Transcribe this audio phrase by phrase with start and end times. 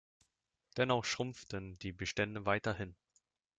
[0.77, 2.95] Dennoch schrumpften die Bestände weiterhin.